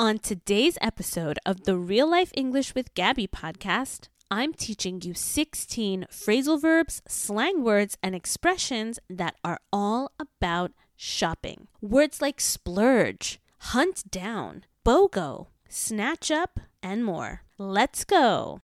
On 0.00 0.18
today's 0.18 0.78
episode 0.80 1.38
of 1.44 1.64
the 1.64 1.76
Real 1.76 2.10
Life 2.10 2.32
English 2.34 2.74
with 2.74 2.94
Gabby 2.94 3.26
podcast, 3.26 4.08
I'm 4.30 4.54
teaching 4.54 5.02
you 5.02 5.12
16 5.12 6.06
phrasal 6.10 6.58
verbs, 6.58 7.02
slang 7.06 7.62
words, 7.62 7.98
and 8.02 8.14
expressions 8.14 8.98
that 9.10 9.34
are 9.44 9.58
all 9.70 10.10
about 10.18 10.72
shopping. 10.96 11.68
Words 11.82 12.22
like 12.22 12.40
splurge, 12.40 13.40
hunt 13.58 14.10
down, 14.10 14.64
BOGO, 14.86 15.48
snatch 15.68 16.30
up, 16.30 16.58
and 16.82 17.04
more. 17.04 17.42
Let's 17.58 18.04
go. 18.04 18.62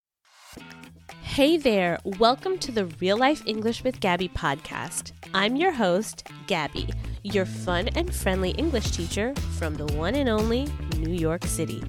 Hey 1.22 1.58
there, 1.58 2.00
welcome 2.04 2.58
to 2.58 2.72
the 2.72 2.88
Real 3.00 3.20
Life 3.20 3.44
English 3.46 3.84
with 3.84 4.00
Gabby 4.00 4.30
podcast. 4.30 5.12
I'm 5.36 5.56
your 5.58 5.74
host, 5.74 6.28
Gabby, 6.48 6.90
your 7.34 7.46
fun 7.46 7.88
and 7.90 8.14
friendly 8.14 8.52
English 8.52 8.92
teacher 8.92 9.34
from 9.58 9.76
the 9.76 9.86
one 9.94 10.16
and 10.16 10.30
only 10.30 10.68
New 10.98 11.14
York 11.14 11.46
City. 11.46 11.84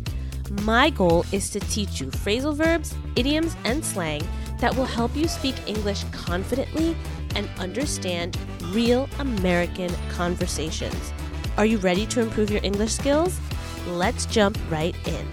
My 0.62 0.90
goal 0.90 1.24
is 1.32 1.50
to 1.50 1.60
teach 1.60 2.00
you 2.00 2.08
phrasal 2.08 2.54
verbs, 2.54 2.94
idioms, 3.16 3.56
and 3.64 3.84
slang 3.84 4.22
that 4.58 4.74
will 4.76 4.84
help 4.84 5.14
you 5.16 5.28
speak 5.28 5.54
English 5.66 6.04
confidently 6.12 6.96
and 7.34 7.48
understand 7.58 8.36
real 8.72 9.08
American 9.18 9.90
conversations. 10.10 11.12
Are 11.56 11.66
you 11.66 11.78
ready 11.78 12.06
to 12.06 12.20
improve 12.20 12.50
your 12.50 12.62
English 12.62 12.92
skills? 12.92 13.38
Let's 13.86 14.26
jump 14.26 14.58
right 14.70 14.94
in. 15.06 15.28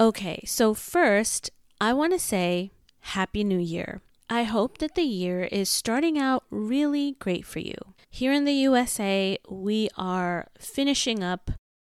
Okay, 0.00 0.42
so 0.46 0.74
first, 0.74 1.50
I 1.80 1.92
want 1.92 2.12
to 2.12 2.18
say 2.18 2.70
Happy 3.00 3.42
New 3.42 3.58
Year. 3.58 4.00
I 4.30 4.42
hope 4.42 4.78
that 4.78 4.94
the 4.94 5.02
year 5.02 5.44
is 5.44 5.68
starting 5.68 6.18
out 6.18 6.44
really 6.50 7.16
great 7.18 7.46
for 7.46 7.60
you. 7.60 7.76
Here 8.10 8.32
in 8.32 8.44
the 8.44 8.52
USA, 8.52 9.38
we 9.48 9.88
are 9.96 10.48
finishing 10.58 11.22
up 11.22 11.50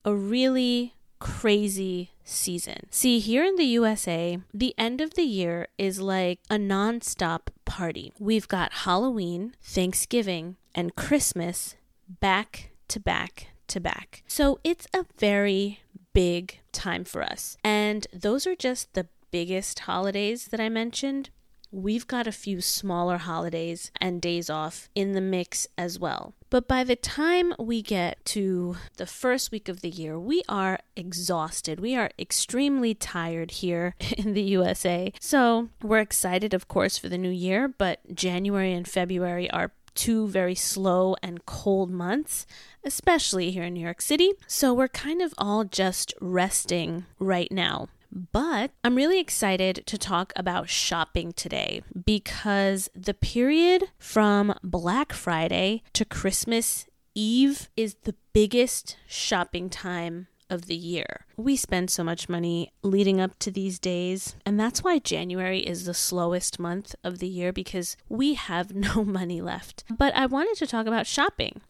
a 0.05 0.15
really 0.15 0.95
crazy 1.19 2.13
season. 2.25 2.87
See, 2.91 3.19
here 3.19 3.45
in 3.45 3.57
the 3.57 3.65
USA, 3.65 4.39
the 4.55 4.75
end 4.79 5.01
of 5.01 5.15
the 5.15 5.23
year 5.23 5.69
is 5.77 6.01
like 6.01 6.41
a 6.49 6.57
nonstop 6.57 7.49
party. 7.65 8.13
We've 8.19 8.49
got 8.49 8.73
Halloween, 8.73 9.55
Thanksgiving, 9.63 10.57
and 10.75 10.97
Christmas 10.97 11.77
back 12.09 12.71
to 12.89 13.01
back 13.01 13.49
to 13.69 13.81
back. 13.81 14.23
So 14.27 14.59
it's 14.65 14.87
a 14.95 15.05
very 15.19 15.81
big 16.13 16.61
time 16.73 17.05
for 17.05 17.23
us. 17.23 17.57
And 17.63 18.07
those 18.13 18.47
are 18.47 18.57
just 18.57 18.95
the 18.95 19.07
biggest 19.31 19.81
holidays 19.81 20.47
that 20.47 20.61
I 20.61 20.69
mentioned. 20.69 21.31
We've 21.73 22.07
got 22.07 22.27
a 22.27 22.33
few 22.33 22.61
smaller 22.61 23.19
holidays 23.19 23.91
and 24.01 24.21
days 24.21 24.51
off 24.51 24.89
in 24.95 25.13
the 25.13 25.21
mix 25.21 25.69
as 25.79 25.99
well. 25.99 26.35
But 26.51 26.67
by 26.67 26.83
the 26.83 26.97
time 26.97 27.55
we 27.61 27.81
get 27.81 28.25
to 28.27 28.77
the 28.97 29.07
first 29.07 29.53
week 29.53 29.69
of 29.69 29.81
the 29.81 29.89
year, 29.89 30.19
we 30.19 30.43
are 30.49 30.81
exhausted. 30.97 31.79
We 31.79 31.95
are 31.95 32.11
extremely 32.19 32.93
tired 32.93 33.53
here 33.53 33.95
in 34.19 34.35
the 34.35 34.43
USA. 34.43 35.13
So 35.21 35.69
we're 35.81 36.01
excited, 36.01 36.53
of 36.53 36.67
course, 36.67 36.99
for 36.99 37.09
the 37.09 37.19
new 37.19 37.31
year, 37.31 37.69
but 37.69 38.01
January 38.15 38.73
and 38.73 38.87
February 38.89 39.49
are 39.51 39.71
two 39.95 40.27
very 40.27 40.55
slow 40.55 41.15
and 41.23 41.47
cold 41.47 41.91
months, 41.91 42.47
especially 42.85 43.51
here 43.53 43.65
in 43.65 43.75
New 43.75 43.81
York 43.81 44.01
City. 44.01 44.33
So 44.47 44.75
we're 44.75 44.89
kind 44.89 45.23
of 45.23 45.35
all 45.39 45.65
just 45.65 46.15
resting 46.21 47.07
right 47.19 47.51
now. 47.53 47.89
But 48.11 48.73
I'm 48.83 48.97
really 48.97 49.21
excited 49.21 49.85
to 49.87 49.99
talk 49.99 50.33
about 50.37 50.69
shopping 50.69 51.33
today 51.33 51.83
because 52.05 52.89
the 52.95 53.15
period 53.15 53.85
from 53.99 54.55
Black 54.63 55.13
Friday 55.13 55.83
to 55.93 56.05
Christmas 56.05 56.87
Eve 57.15 57.69
is 57.77 57.95
the 58.03 58.15
biggest 58.33 58.97
shopping 59.07 59.69
time 59.69 60.29
of 60.49 60.67
the 60.67 60.77
year. 60.77 61.27
We 61.37 61.57
spend 61.57 61.91
so 61.91 62.03
much 62.03 62.29
money 62.29 62.73
leading 62.83 63.21
up 63.21 63.39
to 63.39 63.51
these 63.51 63.79
days, 63.79 64.35
and 64.45 64.59
that's 64.59 64.83
why 64.83 64.99
January 64.99 65.61
is 65.61 65.85
the 65.85 65.95
slowest 65.95 66.59
month 66.59 66.95
of 67.05 67.19
the 67.19 67.29
year 67.29 67.53
because 67.53 67.97
we 68.09 68.35
have 68.35 68.75
no 68.75 69.05
money 69.05 69.41
left. 69.41 69.85
But 69.89 70.15
I 70.15 70.27
wanted 70.27 70.57
to 70.57 70.67
talk 70.67 70.87
about 70.87 71.07
shopping 71.07 71.63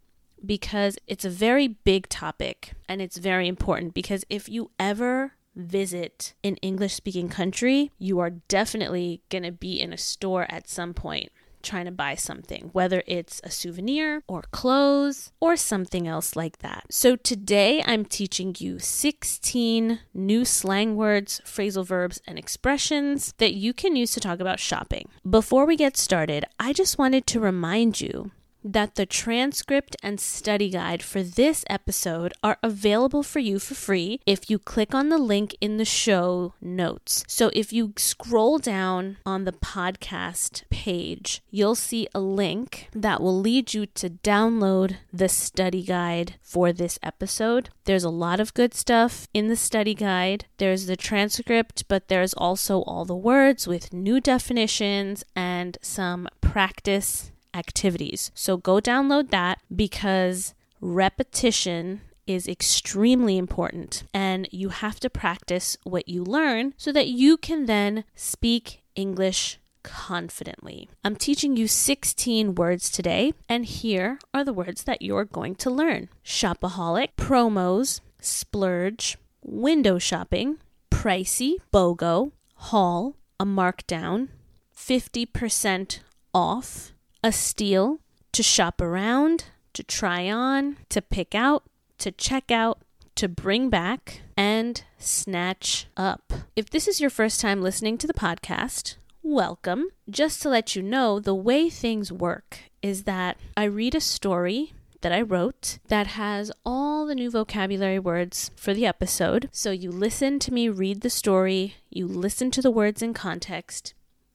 because 0.44 0.96
it's 1.06 1.26
a 1.26 1.30
very 1.30 1.68
big 1.68 2.08
topic 2.08 2.72
and 2.88 3.02
it's 3.02 3.18
very 3.18 3.46
important 3.46 3.92
because 3.92 4.24
if 4.30 4.48
you 4.48 4.70
ever 4.78 5.34
visit 5.66 6.34
an 6.44 6.56
English 6.56 6.94
speaking 6.94 7.28
country, 7.28 7.90
you 7.98 8.18
are 8.18 8.30
definitely 8.30 9.22
going 9.30 9.44
to 9.44 9.52
be 9.52 9.80
in 9.80 9.92
a 9.92 9.98
store 9.98 10.46
at 10.48 10.68
some 10.68 10.94
point 10.94 11.30
trying 11.62 11.84
to 11.84 11.90
buy 11.90 12.14
something, 12.14 12.70
whether 12.72 13.02
it's 13.06 13.40
a 13.44 13.50
souvenir 13.50 14.22
or 14.26 14.42
clothes 14.50 15.32
or 15.40 15.56
something 15.56 16.06
else 16.06 16.36
like 16.36 16.58
that. 16.58 16.84
So 16.90 17.16
today 17.16 17.82
I'm 17.86 18.04
teaching 18.04 18.54
you 18.58 18.78
16 18.78 20.00
new 20.14 20.44
slang 20.44 20.96
words, 20.96 21.40
phrasal 21.44 21.86
verbs, 21.86 22.20
and 22.26 22.38
expressions 22.38 23.34
that 23.38 23.54
you 23.54 23.72
can 23.72 23.96
use 23.96 24.12
to 24.12 24.20
talk 24.20 24.40
about 24.40 24.60
shopping. 24.60 25.08
Before 25.28 25.66
we 25.66 25.76
get 25.76 25.96
started, 25.96 26.44
I 26.58 26.72
just 26.72 26.98
wanted 26.98 27.26
to 27.28 27.40
remind 27.40 28.00
you 28.00 28.30
that 28.62 28.94
the 28.94 29.06
transcript 29.06 29.96
and 30.02 30.20
study 30.20 30.70
guide 30.70 31.02
for 31.02 31.22
this 31.22 31.64
episode 31.68 32.32
are 32.42 32.58
available 32.62 33.22
for 33.22 33.38
you 33.38 33.58
for 33.58 33.74
free 33.74 34.20
if 34.26 34.50
you 34.50 34.58
click 34.58 34.94
on 34.94 35.08
the 35.08 35.18
link 35.18 35.56
in 35.60 35.76
the 35.76 35.84
show 35.84 36.54
notes. 36.60 37.24
So 37.26 37.50
if 37.54 37.72
you 37.72 37.92
scroll 37.96 38.58
down 38.58 39.18
on 39.24 39.44
the 39.44 39.52
podcast 39.52 40.62
page, 40.70 41.42
you'll 41.50 41.74
see 41.74 42.08
a 42.14 42.20
link 42.20 42.88
that 42.92 43.20
will 43.20 43.38
lead 43.38 43.74
you 43.74 43.86
to 43.86 44.10
download 44.10 44.96
the 45.12 45.28
study 45.28 45.82
guide 45.82 46.34
for 46.42 46.72
this 46.72 46.98
episode. 47.02 47.70
There's 47.84 48.04
a 48.04 48.10
lot 48.10 48.40
of 48.40 48.54
good 48.54 48.74
stuff 48.74 49.26
in 49.32 49.48
the 49.48 49.56
study 49.56 49.94
guide. 49.94 50.46
There's 50.58 50.86
the 50.86 50.96
transcript, 50.96 51.88
but 51.88 52.08
there's 52.08 52.34
also 52.34 52.80
all 52.82 53.04
the 53.04 53.16
words 53.16 53.66
with 53.66 53.92
new 53.92 54.20
definitions 54.20 55.24
and 55.34 55.78
some 55.82 56.28
practice 56.40 57.30
activities. 57.54 58.30
So 58.34 58.56
go 58.56 58.80
download 58.80 59.30
that 59.30 59.60
because 59.74 60.54
repetition 60.80 62.00
is 62.26 62.46
extremely 62.46 63.36
important 63.36 64.04
and 64.14 64.48
you 64.52 64.68
have 64.68 65.00
to 65.00 65.10
practice 65.10 65.76
what 65.82 66.08
you 66.08 66.22
learn 66.22 66.74
so 66.76 66.92
that 66.92 67.08
you 67.08 67.36
can 67.36 67.66
then 67.66 68.04
speak 68.14 68.82
English 68.94 69.58
confidently. 69.82 70.88
I'm 71.04 71.16
teaching 71.16 71.56
you 71.56 71.66
16 71.66 72.54
words 72.54 72.90
today, 72.90 73.32
and 73.48 73.64
here 73.64 74.18
are 74.34 74.44
the 74.44 74.52
words 74.52 74.84
that 74.84 75.02
you're 75.02 75.24
going 75.24 75.54
to 75.56 75.70
learn 75.70 76.08
shopaholic, 76.24 77.08
promos, 77.16 78.00
splurge, 78.20 79.16
window 79.42 79.98
shopping, 79.98 80.58
pricey, 80.90 81.54
BOGO, 81.72 82.32
haul, 82.54 83.16
a 83.38 83.46
markdown, 83.46 84.28
50% 84.76 86.00
off, 86.34 86.92
a 87.22 87.32
steal, 87.32 88.00
to 88.32 88.42
shop 88.42 88.80
around, 88.80 89.44
to 89.74 89.82
try 89.82 90.30
on, 90.30 90.78
to 90.88 91.02
pick 91.02 91.34
out, 91.34 91.64
to 91.98 92.10
check 92.10 92.50
out, 92.50 92.80
to 93.14 93.28
bring 93.28 93.68
back, 93.68 94.22
and 94.36 94.82
snatch 94.98 95.86
up. 95.96 96.32
If 96.56 96.70
this 96.70 96.88
is 96.88 97.00
your 97.00 97.10
first 97.10 97.40
time 97.40 97.60
listening 97.60 97.98
to 97.98 98.06
the 98.06 98.14
podcast, 98.14 98.96
welcome. 99.22 99.88
Just 100.08 100.40
to 100.42 100.48
let 100.48 100.74
you 100.74 100.82
know, 100.82 101.20
the 101.20 101.34
way 101.34 101.68
things 101.68 102.10
work 102.10 102.60
is 102.80 103.02
that 103.02 103.36
I 103.54 103.64
read 103.64 103.94
a 103.94 104.00
story 104.00 104.72
that 105.02 105.12
I 105.12 105.20
wrote 105.20 105.78
that 105.88 106.08
has 106.08 106.50
all 106.64 107.04
the 107.04 107.14
new 107.14 107.30
vocabulary 107.30 107.98
words 107.98 108.50
for 108.56 108.72
the 108.72 108.86
episode. 108.86 109.48
So 109.52 109.70
you 109.70 109.90
listen 109.90 110.38
to 110.40 110.52
me 110.52 110.68
read 110.70 111.02
the 111.02 111.10
story, 111.10 111.76
you 111.90 112.06
listen 112.06 112.50
to 112.52 112.62
the 112.62 112.70
words 112.70 113.02
in 113.02 113.12
context, 113.12 113.92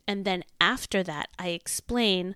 and 0.07 0.25
then 0.25 0.43
after 0.61 1.01
that, 1.03 1.29
I 1.39 1.49
explain 1.49 2.35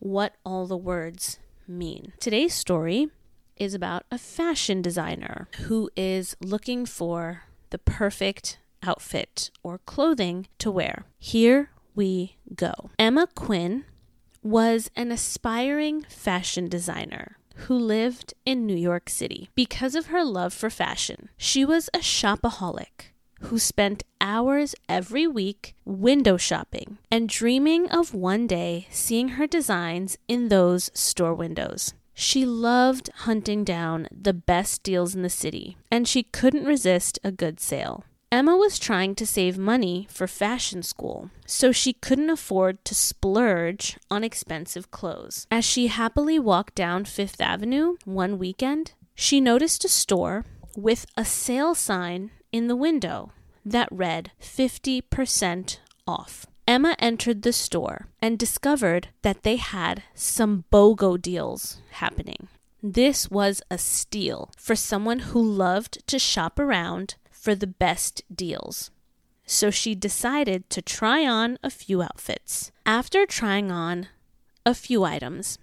what 0.00 0.34
all 0.44 0.66
the 0.66 0.76
words 0.76 1.38
mean. 1.68 2.12
Today's 2.18 2.54
story 2.54 3.08
is 3.56 3.74
about 3.74 4.04
a 4.10 4.18
fashion 4.18 4.82
designer 4.82 5.48
who 5.66 5.90
is 5.94 6.36
looking 6.40 6.86
for 6.86 7.44
the 7.68 7.78
perfect 7.78 8.58
outfit 8.82 9.50
or 9.62 9.78
clothing 9.78 10.48
to 10.58 10.70
wear. 10.70 11.04
Here 11.18 11.70
we 11.94 12.36
go. 12.54 12.90
Emma 12.98 13.28
Quinn 13.34 13.84
was 14.42 14.90
an 14.96 15.12
aspiring 15.12 16.02
fashion 16.08 16.68
designer 16.68 17.36
who 17.66 17.78
lived 17.78 18.32
in 18.46 18.66
New 18.66 18.76
York 18.76 19.10
City. 19.10 19.50
Because 19.54 19.94
of 19.94 20.06
her 20.06 20.24
love 20.24 20.54
for 20.54 20.70
fashion, 20.70 21.28
she 21.36 21.64
was 21.64 21.90
a 21.92 21.98
shopaholic 21.98 23.10
who 23.42 23.58
spent 23.58 24.04
hours 24.20 24.74
every 24.88 25.26
week 25.26 25.74
window 25.84 26.36
shopping 26.36 26.98
and 27.10 27.28
dreaming 27.28 27.88
of 27.90 28.14
one 28.14 28.46
day 28.46 28.86
seeing 28.90 29.30
her 29.30 29.46
designs 29.46 30.16
in 30.28 30.48
those 30.48 30.90
store 30.94 31.34
windows. 31.34 31.94
She 32.14 32.44
loved 32.44 33.10
hunting 33.20 33.64
down 33.64 34.06
the 34.10 34.34
best 34.34 34.82
deals 34.82 35.14
in 35.14 35.22
the 35.22 35.30
city, 35.30 35.78
and 35.90 36.06
she 36.06 36.22
couldn't 36.22 36.66
resist 36.66 37.18
a 37.24 37.32
good 37.32 37.58
sale. 37.60 38.04
Emma 38.32 38.56
was 38.56 38.78
trying 38.78 39.14
to 39.16 39.26
save 39.26 39.58
money 39.58 40.06
for 40.08 40.28
fashion 40.28 40.82
school, 40.82 41.30
so 41.46 41.72
she 41.72 41.94
couldn't 41.94 42.30
afford 42.30 42.84
to 42.84 42.94
splurge 42.94 43.98
on 44.10 44.22
expensive 44.22 44.90
clothes. 44.90 45.46
As 45.50 45.64
she 45.64 45.88
happily 45.88 46.38
walked 46.38 46.76
down 46.76 47.06
Fifth 47.06 47.40
Avenue 47.40 47.96
one 48.04 48.38
weekend, 48.38 48.92
she 49.14 49.40
noticed 49.40 49.84
a 49.84 49.88
store 49.88 50.44
with 50.76 51.06
a 51.16 51.24
sale 51.24 51.74
sign 51.74 52.30
in 52.52 52.68
the 52.68 52.76
window 52.76 53.32
that 53.64 53.88
read 53.90 54.32
50% 54.40 55.78
off. 56.06 56.46
Emma 56.66 56.94
entered 56.98 57.42
the 57.42 57.52
store 57.52 58.06
and 58.22 58.38
discovered 58.38 59.08
that 59.22 59.42
they 59.42 59.56
had 59.56 60.02
some 60.14 60.64
BOGO 60.70 61.20
deals 61.20 61.80
happening. 61.90 62.48
This 62.82 63.30
was 63.30 63.60
a 63.70 63.76
steal 63.76 64.50
for 64.56 64.76
someone 64.76 65.18
who 65.18 65.42
loved 65.42 66.06
to 66.06 66.18
shop 66.18 66.58
around 66.58 67.16
for 67.30 67.54
the 67.54 67.66
best 67.66 68.22
deals. 68.34 68.90
So 69.44 69.70
she 69.70 69.94
decided 69.94 70.70
to 70.70 70.80
try 70.80 71.26
on 71.26 71.58
a 71.62 71.70
few 71.70 72.02
outfits. 72.02 72.70
After 72.86 73.26
trying 73.26 73.70
on 73.70 74.06
a 74.64 74.74
few 74.74 75.04
items, 75.04 75.58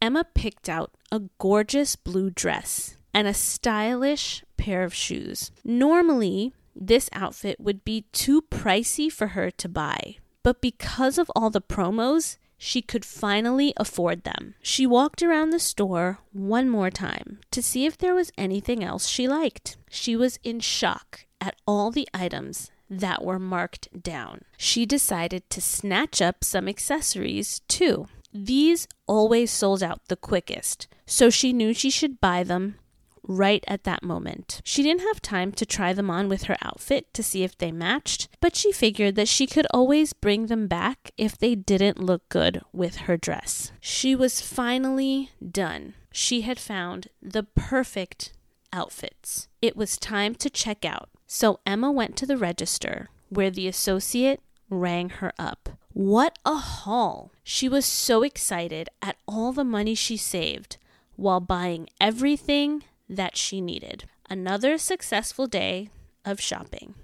Emma 0.00 0.24
picked 0.34 0.68
out 0.68 0.92
a 1.10 1.22
gorgeous 1.38 1.96
blue 1.96 2.30
dress 2.30 2.96
and 3.14 3.28
a 3.28 3.32
stylish 3.34 4.44
pair 4.56 4.82
of 4.82 4.92
shoes. 4.92 5.52
Normally, 5.64 6.52
this 6.74 7.08
outfit 7.12 7.60
would 7.60 7.84
be 7.84 8.06
too 8.12 8.42
pricey 8.42 9.10
for 9.10 9.28
her 9.28 9.50
to 9.52 9.68
buy, 9.68 10.16
but 10.42 10.60
because 10.60 11.16
of 11.16 11.30
all 11.36 11.48
the 11.48 11.60
promos, 11.60 12.36
she 12.58 12.82
could 12.82 13.04
finally 13.04 13.72
afford 13.76 14.24
them. 14.24 14.54
She 14.62 14.86
walked 14.86 15.22
around 15.22 15.50
the 15.50 15.58
store 15.58 16.18
one 16.32 16.68
more 16.68 16.90
time 16.90 17.40
to 17.50 17.62
see 17.62 17.86
if 17.86 17.96
there 17.96 18.14
was 18.14 18.32
anything 18.36 18.82
else 18.82 19.06
she 19.06 19.28
liked. 19.28 19.76
She 19.90 20.16
was 20.16 20.38
in 20.42 20.60
shock 20.60 21.26
at 21.40 21.56
all 21.66 21.90
the 21.90 22.08
items 22.14 22.70
that 22.88 23.24
were 23.24 23.38
marked 23.38 24.02
down. 24.02 24.42
She 24.56 24.86
decided 24.86 25.48
to 25.50 25.60
snatch 25.60 26.22
up 26.22 26.42
some 26.42 26.68
accessories 26.68 27.60
too. 27.68 28.06
These 28.32 28.88
always 29.06 29.50
sold 29.50 29.82
out 29.82 30.00
the 30.08 30.16
quickest, 30.16 30.88
so 31.06 31.30
she 31.30 31.52
knew 31.52 31.72
she 31.72 31.90
should 31.90 32.20
buy 32.20 32.42
them 32.42 32.76
right 33.26 33.64
at 33.66 33.84
that 33.84 34.02
moment. 34.02 34.60
She 34.64 34.82
didn't 34.82 35.06
have 35.06 35.20
time 35.20 35.52
to 35.52 35.66
try 35.66 35.92
them 35.92 36.10
on 36.10 36.28
with 36.28 36.44
her 36.44 36.56
outfit 36.62 37.12
to 37.14 37.22
see 37.22 37.42
if 37.42 37.56
they 37.56 37.72
matched, 37.72 38.28
but 38.40 38.56
she 38.56 38.72
figured 38.72 39.14
that 39.16 39.28
she 39.28 39.46
could 39.46 39.66
always 39.72 40.12
bring 40.12 40.46
them 40.46 40.66
back 40.66 41.10
if 41.16 41.36
they 41.36 41.54
didn't 41.54 41.98
look 41.98 42.28
good 42.28 42.62
with 42.72 42.96
her 42.96 43.16
dress. 43.16 43.72
She 43.80 44.14
was 44.14 44.40
finally 44.40 45.30
done. 45.50 45.94
She 46.12 46.42
had 46.42 46.58
found 46.58 47.08
the 47.20 47.42
perfect 47.42 48.32
outfits. 48.72 49.48
It 49.62 49.76
was 49.76 49.96
time 49.96 50.34
to 50.36 50.50
check 50.50 50.84
out, 50.84 51.08
so 51.26 51.60
Emma 51.66 51.90
went 51.90 52.16
to 52.16 52.26
the 52.26 52.36
register 52.36 53.08
where 53.28 53.50
the 53.50 53.68
associate 53.68 54.40
rang 54.70 55.08
her 55.08 55.32
up. 55.38 55.70
What 55.92 56.38
a 56.44 56.56
haul! 56.56 57.32
She 57.42 57.68
was 57.68 57.84
so 57.84 58.22
excited 58.22 58.88
at 59.00 59.16
all 59.26 59.52
the 59.52 59.64
money 59.64 59.94
she 59.94 60.16
saved 60.16 60.76
while 61.16 61.40
buying 61.40 61.88
everything 62.00 62.82
that 63.08 63.36
she 63.36 63.60
needed. 63.60 64.04
Another 64.28 64.78
successful 64.78 65.46
day 65.46 65.90
of 66.24 66.40
shopping. 66.40 66.94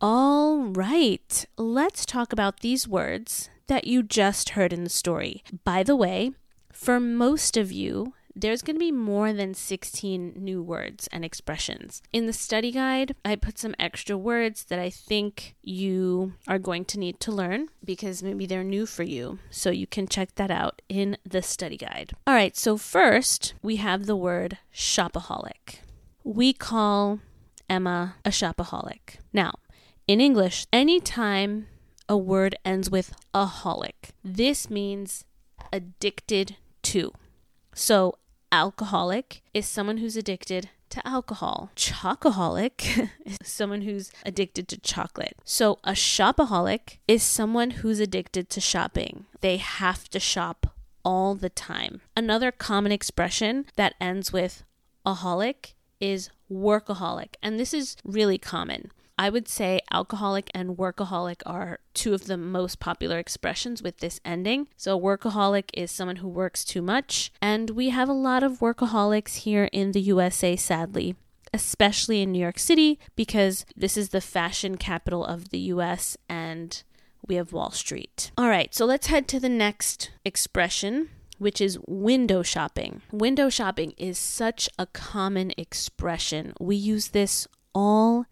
All 0.00 0.58
right, 0.62 1.44
let's 1.56 2.06
talk 2.06 2.32
about 2.32 2.60
these 2.60 2.86
words 2.86 3.50
that 3.66 3.86
you 3.86 4.02
just 4.02 4.50
heard 4.50 4.72
in 4.72 4.84
the 4.84 4.90
story. 4.90 5.42
By 5.64 5.82
the 5.82 5.96
way, 5.96 6.32
for 6.72 7.00
most 7.00 7.56
of 7.56 7.72
you, 7.72 8.14
there's 8.40 8.62
going 8.62 8.76
to 8.76 8.80
be 8.80 8.92
more 8.92 9.32
than 9.32 9.52
16 9.52 10.34
new 10.36 10.62
words 10.62 11.08
and 11.10 11.24
expressions. 11.24 12.02
In 12.12 12.26
the 12.26 12.32
study 12.32 12.70
guide, 12.70 13.16
I 13.24 13.34
put 13.34 13.58
some 13.58 13.74
extra 13.80 14.16
words 14.16 14.64
that 14.64 14.78
I 14.78 14.90
think 14.90 15.56
you 15.62 16.34
are 16.46 16.60
going 16.60 16.84
to 16.86 16.98
need 17.00 17.18
to 17.20 17.32
learn 17.32 17.68
because 17.84 18.22
maybe 18.22 18.46
they're 18.46 18.62
new 18.62 18.86
for 18.86 19.02
you. 19.02 19.40
So 19.50 19.70
you 19.70 19.88
can 19.88 20.06
check 20.06 20.36
that 20.36 20.52
out 20.52 20.80
in 20.88 21.16
the 21.28 21.42
study 21.42 21.76
guide. 21.76 22.12
All 22.26 22.34
right, 22.34 22.56
so 22.56 22.76
first 22.76 23.54
we 23.60 23.76
have 23.76 24.06
the 24.06 24.16
word 24.16 24.58
shopaholic. 24.72 25.80
We 26.22 26.52
call 26.52 27.18
Emma 27.68 28.16
a 28.24 28.30
shopaholic. 28.30 29.16
Now, 29.32 29.54
in 30.06 30.20
English, 30.20 30.66
anytime 30.72 31.66
a 32.08 32.16
word 32.16 32.54
ends 32.64 32.88
with 32.88 33.12
a 33.34 33.46
holic, 33.46 34.12
this 34.22 34.70
means 34.70 35.24
addicted 35.72 36.56
to. 36.82 37.12
So, 37.74 38.14
alcoholic 38.52 39.42
is 39.54 39.66
someone 39.66 39.98
who's 39.98 40.16
addicted 40.16 40.70
to 40.90 41.06
alcohol. 41.06 41.70
Chocoholic 41.76 43.10
is 43.24 43.36
someone 43.42 43.82
who's 43.82 44.10
addicted 44.24 44.68
to 44.68 44.78
chocolate. 44.78 45.36
So, 45.44 45.78
a 45.84 45.92
shopaholic 45.92 46.98
is 47.06 47.22
someone 47.22 47.70
who's 47.70 48.00
addicted 48.00 48.48
to 48.50 48.60
shopping. 48.60 49.26
They 49.40 49.58
have 49.58 50.08
to 50.10 50.20
shop 50.20 50.74
all 51.04 51.34
the 51.34 51.50
time. 51.50 52.00
Another 52.16 52.50
common 52.50 52.92
expression 52.92 53.66
that 53.76 53.94
ends 54.00 54.32
with 54.32 54.62
aholic 55.06 55.74
is 56.00 56.30
workaholic, 56.50 57.34
and 57.42 57.58
this 57.58 57.74
is 57.74 57.96
really 58.04 58.38
common. 58.38 58.90
I 59.18 59.30
would 59.30 59.48
say 59.48 59.80
alcoholic 59.90 60.48
and 60.54 60.76
workaholic 60.76 61.42
are 61.44 61.80
two 61.92 62.14
of 62.14 62.26
the 62.26 62.36
most 62.36 62.78
popular 62.78 63.18
expressions 63.18 63.82
with 63.82 63.98
this 63.98 64.20
ending. 64.24 64.68
So, 64.76 64.98
workaholic 64.98 65.70
is 65.74 65.90
someone 65.90 66.16
who 66.16 66.28
works 66.28 66.64
too 66.64 66.82
much, 66.82 67.32
and 67.42 67.70
we 67.70 67.88
have 67.88 68.08
a 68.08 68.12
lot 68.12 68.44
of 68.44 68.60
workaholics 68.60 69.38
here 69.38 69.68
in 69.72 69.92
the 69.92 70.00
USA, 70.00 70.54
sadly. 70.54 71.16
Especially 71.52 72.22
in 72.22 72.30
New 72.30 72.38
York 72.38 72.58
City, 72.58 72.98
because 73.16 73.64
this 73.74 73.96
is 73.96 74.10
the 74.10 74.20
fashion 74.20 74.76
capital 74.76 75.24
of 75.24 75.48
the 75.48 75.58
US 75.72 76.14
and 76.28 76.82
we 77.26 77.36
have 77.36 77.52
Wall 77.52 77.70
Street. 77.70 78.30
All 78.36 78.48
right, 78.48 78.74
so 78.74 78.84
let's 78.84 79.06
head 79.06 79.26
to 79.28 79.40
the 79.40 79.48
next 79.48 80.10
expression, 80.24 81.08
which 81.38 81.60
is 81.60 81.78
window 81.86 82.42
shopping. 82.42 83.00
Window 83.10 83.48
shopping 83.48 83.94
is 83.96 84.18
such 84.18 84.68
a 84.78 84.86
common 84.86 85.52
expression. 85.56 86.52
We 86.60 86.76
use 86.76 87.08
this 87.08 87.48
all 87.74 88.26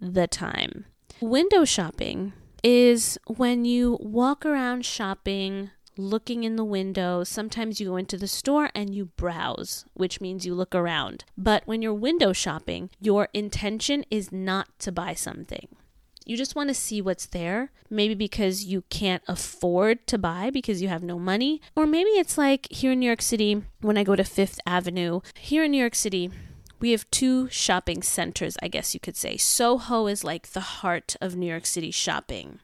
the 0.00 0.26
time. 0.26 0.86
Window 1.20 1.64
shopping 1.64 2.32
is 2.62 3.18
when 3.26 3.64
you 3.64 3.98
walk 4.00 4.44
around 4.44 4.84
shopping, 4.84 5.70
looking 5.96 6.44
in 6.44 6.56
the 6.56 6.64
window. 6.64 7.24
Sometimes 7.24 7.80
you 7.80 7.88
go 7.88 7.96
into 7.96 8.16
the 8.16 8.28
store 8.28 8.70
and 8.74 8.94
you 8.94 9.06
browse, 9.16 9.84
which 9.94 10.20
means 10.20 10.44
you 10.44 10.54
look 10.54 10.74
around. 10.74 11.24
But 11.36 11.62
when 11.66 11.82
you're 11.82 11.94
window 11.94 12.32
shopping, 12.32 12.90
your 13.00 13.28
intention 13.32 14.04
is 14.10 14.32
not 14.32 14.78
to 14.80 14.92
buy 14.92 15.14
something. 15.14 15.68
You 16.28 16.36
just 16.36 16.56
want 16.56 16.70
to 16.70 16.74
see 16.74 17.00
what's 17.00 17.26
there, 17.26 17.70
maybe 17.88 18.16
because 18.16 18.64
you 18.64 18.82
can't 18.90 19.22
afford 19.28 20.08
to 20.08 20.18
buy 20.18 20.50
because 20.50 20.82
you 20.82 20.88
have 20.88 21.04
no 21.04 21.20
money. 21.20 21.60
Or 21.76 21.86
maybe 21.86 22.10
it's 22.10 22.36
like 22.36 22.66
here 22.68 22.90
in 22.92 22.98
New 22.98 23.06
York 23.06 23.22
City, 23.22 23.62
when 23.80 23.96
I 23.96 24.02
go 24.02 24.16
to 24.16 24.24
Fifth 24.24 24.58
Avenue, 24.66 25.20
here 25.34 25.62
in 25.62 25.70
New 25.70 25.78
York 25.78 25.94
City, 25.94 26.32
we 26.78 26.90
have 26.92 27.10
two 27.10 27.48
shopping 27.48 28.02
centers, 28.02 28.56
I 28.62 28.68
guess 28.68 28.94
you 28.94 29.00
could 29.00 29.16
say. 29.16 29.36
Soho 29.36 30.06
is 30.06 30.24
like 30.24 30.48
the 30.48 30.60
heart 30.60 31.16
of 31.20 31.36
New 31.36 31.46
York 31.46 31.66
City 31.66 31.90
shopping. 31.90 32.60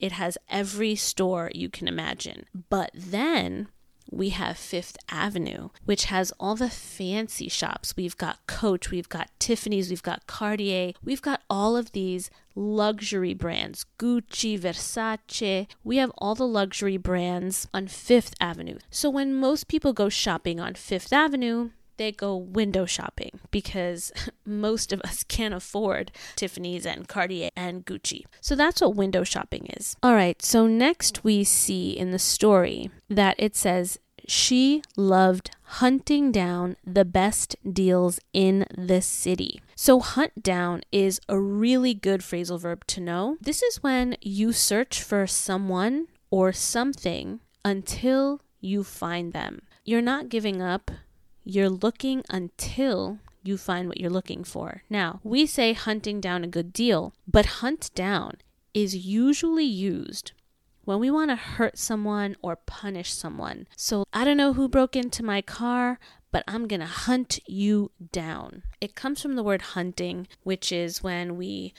It 0.00 0.12
has 0.12 0.36
every 0.48 0.94
store 0.94 1.50
you 1.54 1.68
can 1.68 1.88
imagine. 1.88 2.44
But 2.68 2.90
then 2.94 3.68
we 4.10 4.30
have 4.30 4.56
Fifth 4.56 4.96
Avenue, 5.08 5.70
which 5.84 6.04
has 6.04 6.32
all 6.38 6.54
the 6.54 6.70
fancy 6.70 7.48
shops. 7.48 7.94
We've 7.96 8.16
got 8.16 8.46
Coach, 8.46 8.90
we've 8.90 9.08
got 9.08 9.30
Tiffany's, 9.38 9.90
we've 9.90 10.02
got 10.02 10.26
Cartier, 10.26 10.92
we've 11.02 11.22
got 11.22 11.42
all 11.50 11.76
of 11.76 11.92
these 11.92 12.30
luxury 12.54 13.34
brands 13.34 13.84
Gucci, 13.98 14.58
Versace. 14.58 15.66
We 15.82 15.96
have 15.96 16.12
all 16.18 16.34
the 16.34 16.46
luxury 16.46 16.96
brands 16.96 17.68
on 17.74 17.88
Fifth 17.88 18.34
Avenue. 18.40 18.78
So 18.90 19.10
when 19.10 19.34
most 19.34 19.68
people 19.68 19.92
go 19.92 20.08
shopping 20.08 20.60
on 20.60 20.74
Fifth 20.74 21.12
Avenue, 21.12 21.70
they 21.96 22.12
go 22.12 22.36
window 22.36 22.86
shopping 22.86 23.40
because 23.50 24.12
most 24.44 24.92
of 24.92 25.00
us 25.02 25.24
can't 25.24 25.54
afford 25.54 26.12
Tiffany's 26.36 26.86
and 26.86 27.08
Cartier 27.08 27.50
and 27.56 27.84
Gucci. 27.84 28.24
So 28.40 28.54
that's 28.54 28.80
what 28.80 28.94
window 28.94 29.24
shopping 29.24 29.66
is. 29.76 29.96
All 30.02 30.14
right, 30.14 30.40
so 30.42 30.66
next 30.66 31.24
we 31.24 31.44
see 31.44 31.90
in 31.90 32.10
the 32.10 32.18
story 32.18 32.90
that 33.08 33.36
it 33.38 33.56
says 33.56 33.98
she 34.26 34.82
loved 34.96 35.50
hunting 35.62 36.32
down 36.32 36.76
the 36.84 37.04
best 37.04 37.56
deals 37.70 38.18
in 38.32 38.66
the 38.76 39.00
city. 39.00 39.60
So, 39.74 40.00
hunt 40.00 40.42
down 40.42 40.82
is 40.90 41.20
a 41.28 41.38
really 41.38 41.94
good 41.94 42.20
phrasal 42.20 42.58
verb 42.58 42.86
to 42.88 43.00
know. 43.00 43.36
This 43.40 43.62
is 43.62 43.82
when 43.82 44.16
you 44.20 44.52
search 44.52 45.02
for 45.02 45.26
someone 45.26 46.08
or 46.30 46.52
something 46.52 47.40
until 47.64 48.40
you 48.60 48.82
find 48.82 49.32
them. 49.32 49.62
You're 49.84 50.02
not 50.02 50.28
giving 50.28 50.60
up 50.60 50.90
you're 51.46 51.70
looking 51.70 52.24
until 52.28 53.20
you 53.44 53.56
find 53.56 53.88
what 53.88 54.00
you're 54.00 54.10
looking 54.10 54.42
for. 54.42 54.82
Now, 54.90 55.20
we 55.22 55.46
say 55.46 55.72
hunting 55.72 56.20
down 56.20 56.42
a 56.42 56.48
good 56.48 56.72
deal, 56.72 57.14
but 57.26 57.46
hunt 57.46 57.90
down 57.94 58.38
is 58.74 59.06
usually 59.06 59.64
used 59.64 60.32
when 60.84 60.98
we 60.98 61.10
want 61.10 61.30
to 61.30 61.36
hurt 61.36 61.78
someone 61.78 62.36
or 62.42 62.56
punish 62.56 63.12
someone. 63.12 63.68
So, 63.76 64.04
I 64.12 64.24
don't 64.24 64.36
know 64.36 64.54
who 64.54 64.68
broke 64.68 64.96
into 64.96 65.24
my 65.24 65.40
car, 65.40 66.00
but 66.32 66.42
I'm 66.48 66.66
going 66.66 66.80
to 66.80 66.86
hunt 66.86 67.38
you 67.46 67.92
down. 68.12 68.64
It 68.80 68.96
comes 68.96 69.22
from 69.22 69.36
the 69.36 69.44
word 69.44 69.62
hunting, 69.62 70.26
which 70.42 70.72
is 70.72 71.02
when 71.02 71.36
we 71.36 71.72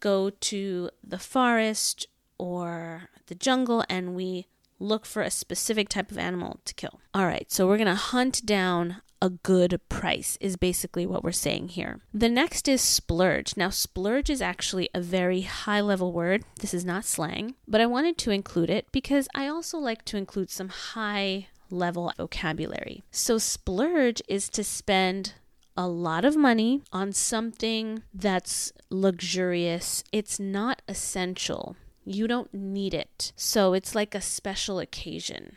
go 0.00 0.30
to 0.30 0.90
the 1.06 1.18
forest 1.18 2.06
or 2.38 3.10
the 3.26 3.34
jungle 3.34 3.84
and 3.90 4.14
we 4.14 4.46
look 4.78 5.04
for 5.04 5.20
a 5.20 5.30
specific 5.30 5.90
type 5.90 6.10
of 6.10 6.16
animal 6.16 6.58
to 6.64 6.74
kill. 6.74 7.00
All 7.12 7.26
right, 7.26 7.52
so 7.52 7.66
we're 7.66 7.76
going 7.76 7.86
to 7.86 7.94
hunt 7.94 8.46
down 8.46 9.02
a 9.22 9.30
good 9.30 9.80
price, 9.88 10.38
is 10.40 10.56
basically 10.56 11.06
what 11.06 11.22
we're 11.22 11.32
saying 11.32 11.68
here. 11.68 12.00
The 12.12 12.28
next 12.28 12.68
is 12.68 12.80
splurge. 12.80 13.56
Now, 13.56 13.70
splurge 13.70 14.30
is 14.30 14.42
actually 14.42 14.88
a 14.94 15.00
very 15.00 15.42
high 15.42 15.80
level 15.80 16.12
word. 16.12 16.44
This 16.60 16.74
is 16.74 16.84
not 16.84 17.04
slang, 17.04 17.54
but 17.68 17.80
I 17.80 17.86
wanted 17.86 18.18
to 18.18 18.30
include 18.30 18.70
it 18.70 18.86
because 18.92 19.28
I 19.34 19.46
also 19.46 19.78
like 19.78 20.04
to 20.06 20.16
include 20.16 20.50
some 20.50 20.68
high 20.68 21.48
level 21.70 22.12
vocabulary. 22.16 23.02
So, 23.10 23.38
splurge 23.38 24.22
is 24.28 24.48
to 24.50 24.64
spend 24.64 25.34
a 25.76 25.86
lot 25.86 26.24
of 26.24 26.36
money 26.36 26.82
on 26.92 27.12
something 27.12 28.02
that's 28.12 28.72
luxurious. 28.90 30.04
It's 30.12 30.38
not 30.38 30.82
essential. 30.88 31.76
You 32.04 32.26
don't 32.26 32.52
need 32.52 32.92
it. 32.92 33.32
So 33.36 33.72
it's 33.72 33.94
like 33.94 34.14
a 34.14 34.20
special 34.20 34.78
occasion. 34.78 35.56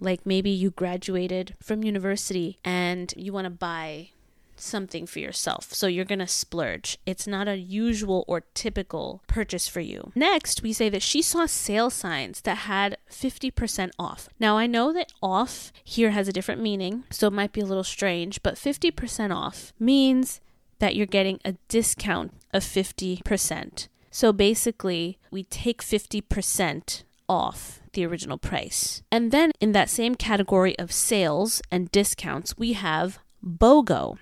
Like 0.00 0.24
maybe 0.24 0.50
you 0.50 0.70
graduated 0.70 1.54
from 1.62 1.84
university 1.84 2.58
and 2.64 3.12
you 3.16 3.32
want 3.32 3.44
to 3.44 3.50
buy 3.50 4.10
something 4.56 5.06
for 5.06 5.18
yourself. 5.18 5.72
So 5.72 5.86
you're 5.86 6.04
going 6.04 6.20
to 6.20 6.26
splurge. 6.26 6.98
It's 7.06 7.26
not 7.26 7.48
a 7.48 7.56
usual 7.56 8.24
or 8.28 8.42
typical 8.54 9.22
purchase 9.26 9.68
for 9.68 9.80
you. 9.80 10.12
Next, 10.14 10.62
we 10.62 10.72
say 10.72 10.88
that 10.88 11.02
she 11.02 11.22
saw 11.22 11.46
sale 11.46 11.90
signs 11.90 12.42
that 12.42 12.58
had 12.58 12.98
50% 13.10 13.90
off. 13.98 14.28
Now, 14.38 14.58
I 14.58 14.66
know 14.66 14.92
that 14.92 15.12
off 15.22 15.72
here 15.84 16.10
has 16.10 16.28
a 16.28 16.32
different 16.32 16.60
meaning, 16.60 17.04
so 17.10 17.28
it 17.28 17.32
might 17.32 17.52
be 17.52 17.60
a 17.60 17.66
little 17.66 17.84
strange, 17.84 18.42
but 18.42 18.54
50% 18.56 19.34
off 19.34 19.72
means 19.78 20.40
that 20.78 20.96
you're 20.96 21.06
getting 21.06 21.40
a 21.44 21.56
discount 21.68 22.32
of 22.52 22.62
50%. 22.62 23.88
So 24.10 24.32
basically, 24.32 25.18
we 25.30 25.44
take 25.44 25.82
50% 25.82 27.04
off 27.30 27.80
the 27.92 28.04
original 28.04 28.36
price. 28.36 29.02
And 29.10 29.30
then 29.30 29.52
in 29.60 29.70
that 29.72 29.88
same 29.88 30.16
category 30.16 30.76
of 30.78 30.90
sales 30.90 31.62
and 31.70 31.90
discounts, 31.92 32.58
we 32.58 32.72
have 32.72 33.20
BOGO. 33.42 34.18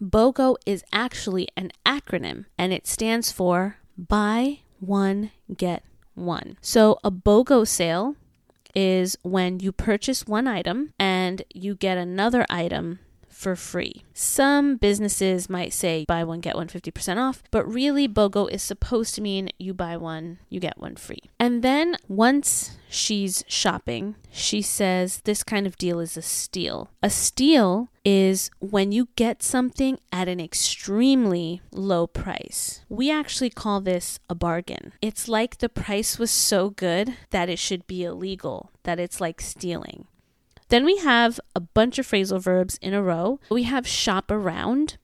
BOGO 0.00 0.56
is 0.66 0.84
actually 0.92 1.46
an 1.56 1.70
acronym 1.86 2.46
and 2.58 2.72
it 2.72 2.88
stands 2.88 3.30
for 3.30 3.76
Buy 3.96 4.58
One, 4.80 5.30
Get 5.56 5.84
One. 6.14 6.58
So 6.60 6.98
a 7.04 7.12
BOGO 7.12 7.66
sale 7.66 8.16
is 8.74 9.16
when 9.22 9.60
you 9.60 9.70
purchase 9.70 10.26
one 10.26 10.48
item 10.48 10.92
and 10.98 11.42
you 11.54 11.76
get 11.76 11.96
another 11.96 12.44
item 12.50 12.98
for 13.42 13.56
free. 13.56 14.04
Some 14.14 14.76
businesses 14.76 15.50
might 15.50 15.72
say 15.72 16.04
buy 16.06 16.22
one, 16.22 16.40
get 16.40 16.54
one 16.54 16.68
50% 16.68 17.18
off, 17.18 17.42
but 17.50 17.66
really, 17.66 18.06
BOGO 18.06 18.48
is 18.50 18.62
supposed 18.62 19.16
to 19.16 19.20
mean 19.20 19.50
you 19.58 19.74
buy 19.74 19.96
one, 19.96 20.38
you 20.48 20.60
get 20.60 20.78
one 20.78 20.94
free. 20.94 21.22
And 21.40 21.62
then 21.62 21.96
once 22.06 22.78
she's 22.88 23.42
shopping, 23.48 24.14
she 24.30 24.62
says 24.62 25.22
this 25.24 25.42
kind 25.42 25.66
of 25.66 25.76
deal 25.76 25.98
is 25.98 26.16
a 26.16 26.22
steal. 26.22 26.90
A 27.02 27.10
steal 27.10 27.88
is 28.04 28.50
when 28.60 28.92
you 28.92 29.08
get 29.16 29.42
something 29.42 29.98
at 30.12 30.28
an 30.28 30.38
extremely 30.40 31.60
low 31.72 32.06
price. 32.06 32.84
We 32.88 33.10
actually 33.10 33.50
call 33.50 33.80
this 33.80 34.20
a 34.30 34.36
bargain. 34.36 34.92
It's 35.02 35.26
like 35.26 35.58
the 35.58 35.68
price 35.68 36.18
was 36.18 36.30
so 36.30 36.70
good 36.70 37.16
that 37.30 37.48
it 37.48 37.58
should 37.58 37.86
be 37.88 38.04
illegal, 38.04 38.70
that 38.84 39.00
it's 39.00 39.20
like 39.20 39.40
stealing. 39.40 40.06
Then 40.72 40.86
we 40.86 40.96
have 40.96 41.38
a 41.54 41.60
bunch 41.60 41.98
of 41.98 42.06
phrasal 42.06 42.40
verbs 42.40 42.78
in 42.80 42.94
a 42.94 43.02
row. 43.02 43.40
We 43.50 43.64
have 43.64 43.86
shop 43.86 44.30
around. 44.30 44.96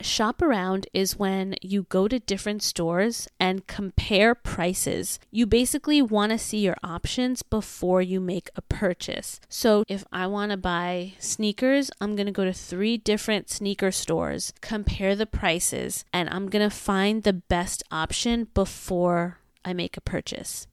Shop 0.00 0.40
around 0.40 0.86
is 0.94 1.18
when 1.18 1.56
you 1.60 1.82
go 1.88 2.06
to 2.06 2.20
different 2.20 2.62
stores 2.62 3.26
and 3.40 3.66
compare 3.66 4.36
prices. 4.36 5.18
You 5.32 5.46
basically 5.46 6.00
want 6.00 6.30
to 6.30 6.38
see 6.38 6.58
your 6.58 6.76
options 6.84 7.42
before 7.42 8.00
you 8.00 8.20
make 8.20 8.50
a 8.54 8.62
purchase. 8.62 9.40
So, 9.48 9.82
if 9.88 10.04
I 10.12 10.28
want 10.28 10.52
to 10.52 10.56
buy 10.56 11.14
sneakers, 11.18 11.90
I'm 12.00 12.14
going 12.14 12.26
to 12.26 12.32
go 12.32 12.44
to 12.44 12.52
three 12.52 12.96
different 12.96 13.50
sneaker 13.50 13.90
stores, 13.90 14.52
compare 14.60 15.16
the 15.16 15.26
prices, 15.26 16.04
and 16.12 16.30
I'm 16.30 16.48
going 16.48 16.62
to 16.62 16.74
find 16.74 17.24
the 17.24 17.32
best 17.32 17.82
option 17.90 18.46
before 18.54 19.40
I 19.64 19.72
make 19.72 19.96
a 19.96 20.00
purchase. 20.00 20.68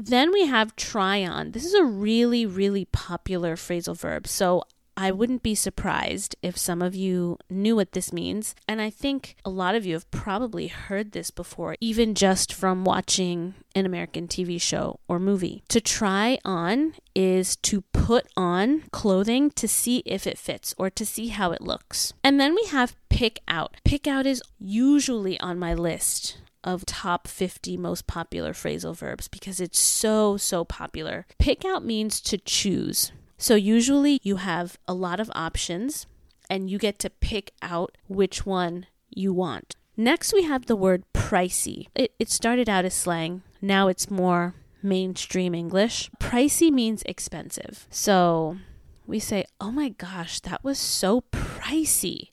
Then 0.00 0.32
we 0.32 0.46
have 0.46 0.76
try 0.76 1.24
on. 1.24 1.50
This 1.50 1.64
is 1.64 1.74
a 1.74 1.84
really, 1.84 2.46
really 2.46 2.84
popular 2.84 3.56
phrasal 3.56 3.98
verb. 3.98 4.28
So 4.28 4.62
I 4.96 5.10
wouldn't 5.10 5.42
be 5.42 5.54
surprised 5.54 6.36
if 6.40 6.56
some 6.56 6.82
of 6.82 6.94
you 6.94 7.38
knew 7.50 7.74
what 7.76 7.92
this 7.92 8.12
means. 8.12 8.54
And 8.68 8.80
I 8.80 8.90
think 8.90 9.34
a 9.44 9.50
lot 9.50 9.74
of 9.74 9.84
you 9.84 9.94
have 9.94 10.10
probably 10.12 10.68
heard 10.68 11.12
this 11.12 11.32
before, 11.32 11.76
even 11.80 12.14
just 12.14 12.52
from 12.52 12.84
watching 12.84 13.54
an 13.74 13.86
American 13.86 14.28
TV 14.28 14.60
show 14.60 15.00
or 15.08 15.18
movie. 15.18 15.62
To 15.68 15.80
try 15.80 16.38
on 16.44 16.94
is 17.14 17.56
to 17.56 17.82
put 17.92 18.26
on 18.36 18.84
clothing 18.92 19.50
to 19.50 19.66
see 19.66 20.04
if 20.06 20.28
it 20.28 20.38
fits 20.38 20.74
or 20.78 20.90
to 20.90 21.04
see 21.04 21.28
how 21.28 21.50
it 21.50 21.60
looks. 21.60 22.12
And 22.22 22.40
then 22.40 22.54
we 22.54 22.64
have 22.70 22.96
pick 23.08 23.40
out. 23.48 23.76
Pick 23.84 24.06
out 24.06 24.26
is 24.26 24.42
usually 24.58 25.38
on 25.40 25.58
my 25.58 25.74
list 25.74 26.38
of 26.68 26.84
top 26.84 27.26
50 27.26 27.78
most 27.78 28.06
popular 28.06 28.52
phrasal 28.52 28.94
verbs 28.94 29.26
because 29.26 29.58
it's 29.58 29.78
so, 29.78 30.36
so 30.36 30.66
popular. 30.66 31.26
Pick 31.38 31.64
out 31.64 31.82
means 31.82 32.20
to 32.20 32.36
choose. 32.36 33.10
So 33.38 33.54
usually 33.54 34.20
you 34.22 34.36
have 34.36 34.78
a 34.86 34.92
lot 34.92 35.18
of 35.18 35.30
options 35.34 36.06
and 36.50 36.68
you 36.70 36.76
get 36.76 36.98
to 36.98 37.10
pick 37.10 37.52
out 37.62 37.96
which 38.06 38.44
one 38.44 38.86
you 39.08 39.32
want. 39.32 39.76
Next, 39.96 40.34
we 40.34 40.42
have 40.42 40.66
the 40.66 40.76
word 40.76 41.04
pricey. 41.14 41.86
It, 41.94 42.12
it 42.18 42.30
started 42.30 42.68
out 42.68 42.84
as 42.84 42.94
slang, 42.94 43.42
now 43.62 43.88
it's 43.88 44.10
more 44.10 44.54
mainstream 44.82 45.54
English. 45.54 46.10
Pricey 46.20 46.70
means 46.70 47.02
expensive. 47.06 47.86
So 47.90 48.58
we 49.06 49.18
say, 49.18 49.46
oh 49.58 49.72
my 49.72 49.88
gosh, 49.88 50.40
that 50.40 50.62
was 50.62 50.78
so 50.78 51.22
pricey. 51.32 52.30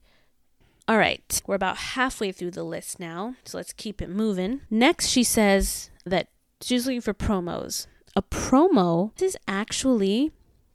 All 0.87 0.97
right, 0.99 1.41
we're 1.47 1.55
about 1.55 1.77
halfway 1.77 2.31
through 2.31 2.51
the 2.51 2.63
list 2.63 2.99
now, 2.99 3.35
so 3.43 3.57
let's 3.57 3.73
keep 3.73 4.03
it 4.03 4.09
moving. 4.09 4.61
Next, 4.69 5.07
she 5.07 5.23
says 5.23 5.89
that 6.05 6.27
she's 6.61 6.85
looking 6.85 7.01
for 7.01 7.13
promos. 7.13 7.87
A 8.15 8.21
promo 8.21 9.19
is 9.19 9.35
actually 9.47 10.31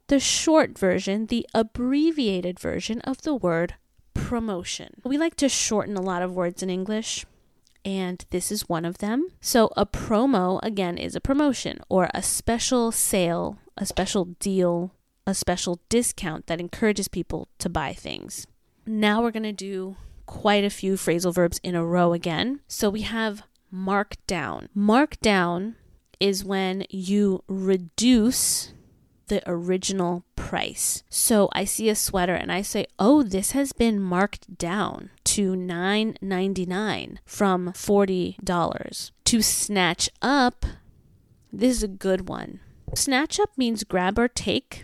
the 0.07 0.19
short 0.19 0.77
version, 0.77 1.27
the 1.27 1.47
abbreviated 1.53 2.59
version 2.59 2.99
of 3.01 3.21
the 3.21 3.33
word 3.33 3.75
promotion. 4.13 4.95
We 5.05 5.17
like 5.17 5.35
to 5.37 5.47
shorten 5.47 5.95
a 5.95 6.01
lot 6.01 6.21
of 6.21 6.35
words 6.35 6.61
in 6.61 6.69
English, 6.69 7.25
and 7.85 8.23
this 8.31 8.51
is 8.51 8.67
one 8.67 8.83
of 8.83 8.97
them. 8.97 9.29
So, 9.39 9.71
a 9.77 9.85
promo, 9.85 10.59
again, 10.61 10.97
is 10.97 11.15
a 11.15 11.21
promotion 11.21 11.79
or 11.87 12.09
a 12.13 12.21
special 12.21 12.91
sale, 12.91 13.59
a 13.77 13.85
special 13.85 14.25
deal, 14.25 14.93
a 15.25 15.33
special 15.33 15.79
discount 15.87 16.47
that 16.47 16.59
encourages 16.59 17.07
people 17.07 17.47
to 17.59 17.69
buy 17.69 17.93
things. 17.93 18.45
Now 18.85 19.21
we're 19.21 19.31
going 19.31 19.43
to 19.43 19.51
do 19.51 19.95
quite 20.25 20.63
a 20.63 20.69
few 20.69 20.93
phrasal 20.93 21.33
verbs 21.33 21.59
in 21.63 21.75
a 21.75 21.85
row 21.85 22.13
again. 22.13 22.61
So 22.67 22.89
we 22.89 23.01
have 23.01 23.43
mark 23.69 24.15
down. 24.27 24.69
Mark 24.73 25.19
down 25.19 25.75
is 26.19 26.43
when 26.43 26.85
you 26.89 27.43
reduce 27.47 28.73
the 29.27 29.41
original 29.49 30.23
price. 30.35 31.03
So 31.09 31.49
I 31.53 31.63
see 31.63 31.89
a 31.89 31.95
sweater 31.95 32.33
and 32.33 32.51
I 32.51 32.61
say, 32.61 32.85
"Oh, 32.99 33.23
this 33.23 33.51
has 33.51 33.71
been 33.71 33.99
marked 33.99 34.57
down 34.57 35.09
to 35.25 35.55
$9.99 35.55 37.17
from 37.25 37.71
$40." 37.73 39.11
To 39.25 39.41
snatch 39.41 40.09
up, 40.21 40.65
this 41.51 41.77
is 41.77 41.83
a 41.83 41.87
good 41.87 42.27
one. 42.27 42.59
Snatch 42.93 43.39
up 43.39 43.57
means 43.57 43.85
grab 43.85 44.19
or 44.19 44.27
take 44.27 44.83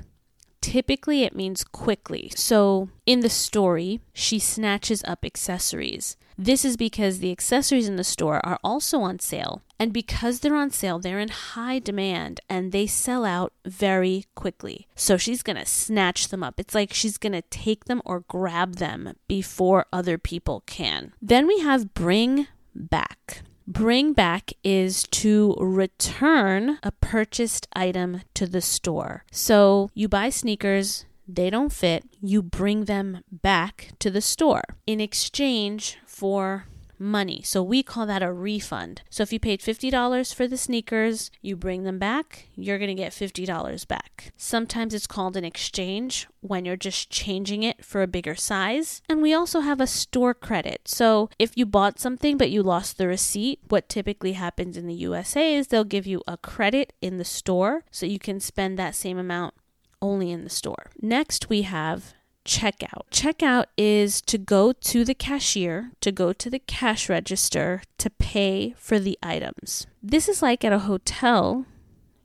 Typically, 0.61 1.23
it 1.23 1.35
means 1.35 1.63
quickly. 1.63 2.31
So, 2.35 2.89
in 3.05 3.21
the 3.21 3.29
story, 3.29 4.01
she 4.13 4.39
snatches 4.39 5.03
up 5.05 5.23
accessories. 5.23 6.17
This 6.37 6.63
is 6.63 6.77
because 6.77 7.19
the 7.19 7.31
accessories 7.31 7.87
in 7.87 7.95
the 7.95 8.03
store 8.03 8.45
are 8.45 8.59
also 8.63 9.01
on 9.01 9.19
sale. 9.19 9.63
And 9.79 9.91
because 9.93 10.39
they're 10.39 10.55
on 10.55 10.71
sale, 10.71 10.99
they're 10.99 11.19
in 11.19 11.29
high 11.29 11.79
demand 11.79 12.41
and 12.49 12.71
they 12.71 12.87
sell 12.87 13.25
out 13.25 13.53
very 13.65 14.25
quickly. 14.35 14.87
So 14.95 15.17
she's 15.17 15.43
going 15.43 15.57
to 15.57 15.65
snatch 15.65 16.29
them 16.29 16.43
up. 16.43 16.59
It's 16.59 16.75
like 16.75 16.93
she's 16.93 17.17
going 17.17 17.33
to 17.33 17.43
take 17.43 17.85
them 17.85 18.01
or 18.05 18.21
grab 18.21 18.75
them 18.75 19.13
before 19.27 19.85
other 19.91 20.17
people 20.17 20.63
can. 20.65 21.13
Then 21.21 21.47
we 21.47 21.59
have 21.59 21.93
bring 21.93 22.47
back. 22.75 23.41
Bring 23.69 24.13
back 24.13 24.53
is 24.63 25.03
to 25.11 25.53
return 25.59 26.79
a 26.83 26.91
purchased 26.91 27.67
item 27.73 28.21
to 28.33 28.47
the 28.47 28.61
store. 28.61 29.25
So 29.29 29.89
you 29.93 30.07
buy 30.07 30.29
sneakers, 30.29 31.05
they 31.27 31.49
don't 31.49 31.73
fit, 31.73 32.05
you 32.21 32.41
bring 32.41 32.85
them 32.85 33.23
back 33.29 33.91
to 33.99 34.09
the 34.09 34.21
store 34.21 34.63
in 34.85 35.01
exchange 35.01 35.97
for 36.05 36.67
money. 36.99 37.41
So 37.43 37.61
we 37.63 37.83
call 37.83 38.05
that 38.05 38.23
a 38.23 38.31
refund. 38.31 39.01
So 39.09 39.23
if 39.23 39.33
you 39.33 39.39
paid 39.39 39.61
$50 39.61 40.33
for 40.33 40.47
the 40.47 40.57
sneakers, 40.57 41.31
you 41.41 41.55
bring 41.55 41.83
them 41.83 41.99
back, 41.99 42.47
you're 42.55 42.77
going 42.77 42.95
to 42.95 42.95
get 42.95 43.11
$50 43.11 43.87
back. 43.87 44.33
Sometimes 44.37 44.93
it's 44.93 45.07
called 45.07 45.37
an 45.37 45.45
exchange 45.45 46.27
when 46.41 46.65
you're 46.65 46.75
just 46.75 47.09
changing 47.09 47.63
it 47.63 47.83
for 47.83 48.01
a 48.01 48.07
bigger 48.07 48.35
size. 48.35 49.01
And 49.09 49.21
we 49.21 49.33
also 49.33 49.61
have 49.61 49.81
a 49.81 49.87
store 49.87 50.33
credit. 50.33 50.87
So 50.87 51.29
if 51.39 51.57
you 51.57 51.65
bought 51.65 51.99
something 51.99 52.37
but 52.37 52.51
you 52.51 52.63
lost 52.63 52.97
the 52.97 53.07
receipt, 53.07 53.59
what 53.67 53.89
typically 53.89 54.33
happens 54.33 54.77
in 54.77 54.87
the 54.87 54.93
USA 54.93 55.55
is 55.55 55.67
they'll 55.67 55.83
give 55.83 56.07
you 56.07 56.21
a 56.27 56.37
credit 56.37 56.93
in 57.01 57.17
the 57.17 57.25
store 57.25 57.83
so 57.91 58.05
you 58.05 58.19
can 58.19 58.39
spend 58.39 58.77
that 58.77 58.95
same 58.95 59.17
amount 59.17 59.53
only 60.01 60.31
in 60.31 60.43
the 60.43 60.49
store. 60.49 60.91
Next, 61.01 61.49
we 61.49 61.63
have 61.63 62.13
checkout. 62.47 63.03
Checkout 63.11 63.65
is 63.77 64.21
to 64.21 64.37
go 64.37 64.71
to 64.71 65.05
the 65.05 65.13
cashier, 65.13 65.91
to 66.01 66.11
go 66.11 66.33
to 66.33 66.49
the 66.49 66.59
cash 66.59 67.09
register 67.09 67.83
to 67.99 68.09
pay 68.09 68.73
for 68.77 68.97
the 68.97 69.19
items. 69.21 69.85
This 70.01 70.27
is 70.27 70.41
like 70.41 70.65
at 70.65 70.73
a 70.73 70.79
hotel 70.79 71.65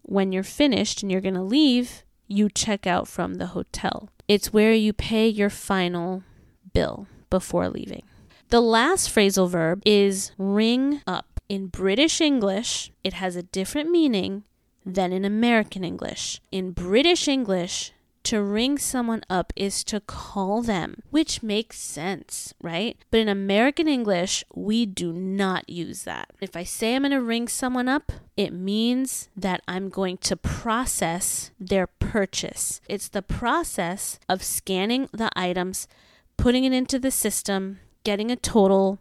when 0.02 0.32
you're 0.32 0.42
finished 0.42 1.02
and 1.02 1.10
you're 1.10 1.20
going 1.20 1.34
to 1.34 1.42
leave, 1.42 2.04
you 2.28 2.48
check 2.48 2.86
out 2.86 3.08
from 3.08 3.34
the 3.34 3.48
hotel. 3.48 4.08
It's 4.28 4.52
where 4.52 4.72
you 4.72 4.92
pay 4.92 5.28
your 5.28 5.50
final 5.50 6.22
bill 6.72 7.06
before 7.28 7.68
leaving. 7.68 8.04
The 8.48 8.60
last 8.60 9.14
phrasal 9.14 9.48
verb 9.48 9.82
is 9.84 10.32
ring 10.38 11.02
up. 11.06 11.40
In 11.48 11.66
British 11.66 12.20
English, 12.20 12.92
it 13.02 13.14
has 13.14 13.36
a 13.36 13.42
different 13.42 13.90
meaning 13.90 14.44
than 14.86 15.12
in 15.12 15.24
American 15.24 15.84
English. 15.84 16.40
In 16.50 16.72
British 16.72 17.28
English, 17.28 17.92
to 18.24 18.42
ring 18.42 18.78
someone 18.78 19.22
up 19.28 19.52
is 19.56 19.84
to 19.84 20.00
call 20.00 20.62
them, 20.62 21.02
which 21.10 21.42
makes 21.42 21.78
sense, 21.78 22.54
right? 22.60 22.96
But 23.10 23.20
in 23.20 23.28
American 23.28 23.88
English, 23.88 24.44
we 24.54 24.86
do 24.86 25.12
not 25.12 25.68
use 25.68 26.04
that. 26.04 26.30
If 26.40 26.56
I 26.56 26.64
say 26.64 26.94
I'm 26.94 27.02
going 27.02 27.12
to 27.12 27.20
ring 27.20 27.48
someone 27.48 27.88
up, 27.88 28.12
it 28.36 28.52
means 28.52 29.28
that 29.36 29.62
I'm 29.66 29.88
going 29.88 30.18
to 30.18 30.36
process 30.36 31.50
their 31.58 31.86
purchase. 31.86 32.80
It's 32.88 33.08
the 33.08 33.22
process 33.22 34.18
of 34.28 34.42
scanning 34.42 35.08
the 35.12 35.30
items, 35.36 35.88
putting 36.36 36.64
it 36.64 36.72
into 36.72 36.98
the 36.98 37.10
system, 37.10 37.80
getting 38.04 38.30
a 38.30 38.36
total, 38.36 38.98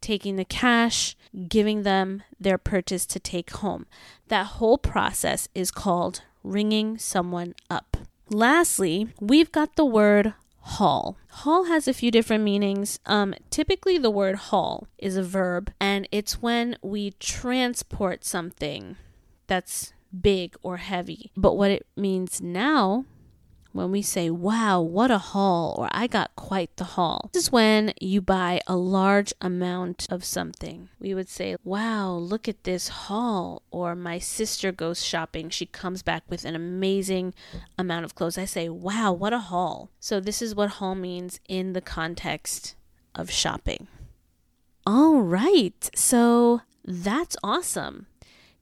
taking 0.00 0.36
the 0.36 0.44
cash, 0.44 1.16
giving 1.48 1.82
them 1.82 2.22
their 2.38 2.58
purchase 2.58 3.06
to 3.06 3.18
take 3.18 3.50
home. 3.50 3.86
That 4.28 4.46
whole 4.46 4.78
process 4.78 5.48
is 5.54 5.70
called 5.70 6.22
ringing 6.42 6.96
someone 6.96 7.54
up. 7.68 7.95
Lastly, 8.28 9.08
we've 9.20 9.52
got 9.52 9.76
the 9.76 9.84
word 9.84 10.34
haul. 10.60 11.16
Haul 11.28 11.64
has 11.64 11.86
a 11.86 11.94
few 11.94 12.10
different 12.10 12.42
meanings. 12.42 12.98
Um, 13.06 13.34
typically, 13.50 13.98
the 13.98 14.10
word 14.10 14.36
haul 14.36 14.88
is 14.98 15.16
a 15.16 15.22
verb, 15.22 15.72
and 15.80 16.08
it's 16.10 16.42
when 16.42 16.76
we 16.82 17.12
transport 17.20 18.24
something 18.24 18.96
that's 19.46 19.92
big 20.18 20.56
or 20.62 20.78
heavy. 20.78 21.30
But 21.36 21.56
what 21.56 21.70
it 21.70 21.86
means 21.96 22.40
now 22.40 23.04
when 23.76 23.90
we 23.90 24.02
say, 24.02 24.30
wow, 24.30 24.80
what 24.80 25.10
a 25.10 25.18
haul, 25.18 25.74
or 25.78 25.88
I 25.92 26.06
got 26.06 26.34
quite 26.34 26.76
the 26.76 26.84
haul. 26.84 27.30
This 27.32 27.44
is 27.44 27.52
when 27.52 27.92
you 28.00 28.20
buy 28.20 28.60
a 28.66 28.76
large 28.76 29.32
amount 29.40 30.06
of 30.10 30.24
something. 30.24 30.88
We 30.98 31.14
would 31.14 31.28
say, 31.28 31.56
wow, 31.62 32.12
look 32.12 32.48
at 32.48 32.64
this 32.64 32.88
haul, 32.88 33.62
or 33.70 33.94
my 33.94 34.18
sister 34.18 34.72
goes 34.72 35.04
shopping. 35.04 35.50
She 35.50 35.66
comes 35.66 36.02
back 36.02 36.24
with 36.28 36.44
an 36.44 36.56
amazing 36.56 37.34
amount 37.78 38.04
of 38.04 38.14
clothes. 38.14 38.38
I 38.38 38.46
say, 38.46 38.68
wow, 38.68 39.12
what 39.12 39.32
a 39.32 39.38
haul. 39.38 39.90
So, 40.00 40.20
this 40.20 40.42
is 40.42 40.54
what 40.54 40.70
haul 40.70 40.94
means 40.94 41.40
in 41.48 41.72
the 41.72 41.80
context 41.80 42.74
of 43.14 43.30
shopping. 43.30 43.88
All 44.86 45.20
right, 45.20 45.90
so 45.94 46.62
that's 46.84 47.36
awesome. 47.42 48.06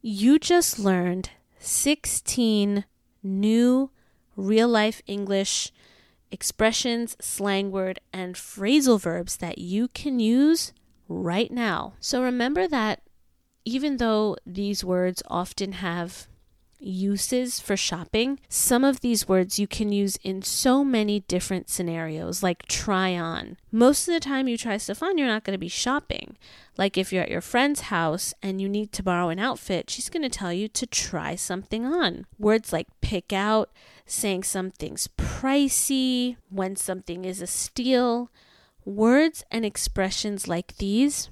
You 0.01 0.39
just 0.39 0.79
learned 0.79 1.31
16 1.59 2.85
new 3.23 3.91
real 4.37 4.69
life 4.69 5.03
English 5.07 5.73
expressions, 6.31 7.17
slang 7.21 7.71
word, 7.71 8.01
and 8.13 8.35
phrasal 8.35 9.01
verbs 9.01 9.37
that 9.37 9.59
you 9.59 9.89
can 9.89 10.19
use 10.19 10.73
right 11.09 11.51
now. 11.51 11.95
So 12.01 12.23
remember 12.23 12.67
that 12.69 13.03
even 13.65 13.99
though 13.99 14.37
these 14.45 14.85
words 14.85 15.23
often 15.29 15.73
have 15.73 16.27
uses 16.79 17.61
for 17.61 17.77
shopping, 17.77 18.39
some 18.49 18.85
of 18.85 19.01
these 19.01 19.27
words 19.27 19.59
you 19.59 19.67
can 19.67 19.91
use 19.91 20.17
in 20.23 20.43
so 20.43 20.85
many 20.85 21.21
different 21.21 21.71
scenarios, 21.71 22.43
like 22.43 22.67
try 22.67 23.17
on. 23.17 23.57
Most 23.73 24.07
of 24.07 24.15
the 24.15 24.21
time, 24.21 24.49
you 24.49 24.59
try 24.59 24.77
stuff 24.77 25.03
on, 25.03 25.17
you're 25.17 25.27
not 25.27 25.45
going 25.45 25.55
to 25.55 25.59
be 25.59 25.69
shopping. 25.69 26.37
Like 26.77 26.99
if 26.99 27.13
you're 27.13 27.23
at 27.23 27.31
your 27.31 27.41
friend's 27.41 27.83
house 27.83 28.35
and 28.43 28.61
you 28.61 28.69
need 28.69 28.93
to 28.93 29.03
borrow 29.03 29.31
an 29.31 29.39
outfit, 29.39 29.89
she's 29.89 30.11
going 30.11 30.23
to 30.23 30.29
tell 30.29 30.53
you 30.53 30.69
to 30.69 30.87
try 30.87 31.37
something 31.37 31.87
on. 31.87 32.27
Words 32.39 32.73
like 32.73 32.89
pick 33.01 33.33
out, 33.33 33.71
saying 34.07 34.45
something's 34.45 35.09
pricey, 35.17 36.37
when 36.51 36.77
something 36.77 37.25
is 37.25 37.41
a 37.41 37.47
steal. 37.47 38.31
Words 38.85 39.45
and 39.51 39.65
expressions 39.65 40.47
like 40.47 40.77
these 40.77 41.31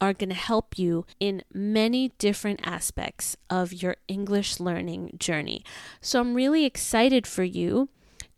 are 0.00 0.12
going 0.12 0.28
to 0.28 0.34
help 0.34 0.78
you 0.78 1.06
in 1.20 1.42
many 1.54 2.12
different 2.18 2.60
aspects 2.64 3.36
of 3.48 3.72
your 3.72 3.96
English 4.08 4.58
learning 4.58 5.16
journey. 5.18 5.64
So 6.00 6.20
I'm 6.20 6.34
really 6.34 6.64
excited 6.64 7.26
for 7.26 7.44
you 7.44 7.88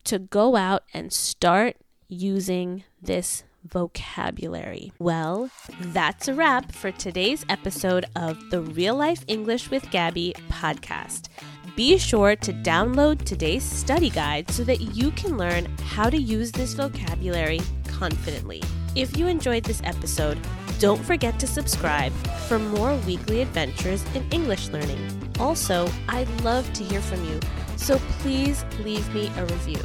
to 0.05 0.19
go 0.19 0.57
out 0.57 0.85
and 0.93 1.13
start 1.13 1.77
using 2.07 2.85
this 3.01 3.45
vocabulary. 3.69 4.93
Well, 4.99 5.51
that's 5.81 6.29
a 6.29 6.35
wrap 6.35 6.73
for 6.73 6.91
today's 6.93 7.45
episode 7.49 8.07
of 8.17 8.51
the 8.51 8.61
Real 8.61 8.95
Life 8.95 9.25
English 9.27 9.71
with 9.71 9.91
Gabby 9.91 10.35
podcast. 10.49 11.29
Be 11.77 11.99
sure 11.99 12.37
to 12.37 12.53
download 12.53 13.25
today's 13.25 13.65
study 13.65 14.11
guide 14.11 14.51
so 14.51 14.65
that 14.65 14.81
you 14.81 15.11
can 15.13 15.37
learn 15.37 15.67
how 15.83 16.09
to 16.09 16.17
use 16.17 16.53
this 16.53 16.75
vocabulary 16.75 17.61
confidently. 17.89 18.63
If 18.95 19.17
you 19.17 19.27
enjoyed 19.27 19.65
this 19.65 19.81
episode, 19.85 20.39
don't 20.79 21.05
forget 21.05 21.39
to 21.41 21.47
subscribe 21.47 22.13
for 22.49 22.59
more 22.59 22.95
weekly 23.07 23.43
adventures 23.43 24.05
in 24.15 24.25
English 24.31 24.69
learning. 24.69 25.33
Also, 25.41 25.91
I'd 26.09 26.29
love 26.43 26.73
to 26.75 26.85
hear 26.85 27.01
from 27.01 27.25
you, 27.25 27.41
so 27.77 27.99
please 28.21 28.65
leave 28.81 29.13
me 29.15 29.33
a 29.37 29.47
review. 29.47 29.83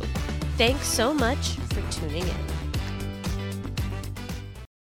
Thanks 0.58 0.88
so 0.88 1.14
much 1.14 1.52
for 1.72 1.82
tuning 1.92 2.28
in. 2.28 2.59